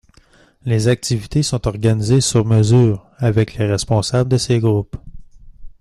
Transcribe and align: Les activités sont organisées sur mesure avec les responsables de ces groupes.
Les 0.65 0.87
activités 0.87 1.43
sont 1.43 1.67
organisées 1.67 2.21
sur 2.21 2.43
mesure 2.43 3.05
avec 3.17 3.53
les 3.59 3.67
responsables 3.67 4.31
de 4.31 4.37
ces 4.39 4.57
groupes. 4.57 4.97